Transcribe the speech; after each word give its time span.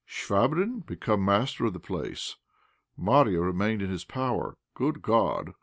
Chvabrine 0.09 0.83
become 0.83 1.23
master 1.23 1.65
of 1.67 1.73
the 1.73 1.79
place! 1.79 2.35
Marya 2.97 3.39
remained 3.39 3.83
in 3.83 3.91
his 3.91 4.03
power! 4.03 4.57
Good 4.73 5.03
God! 5.03 5.51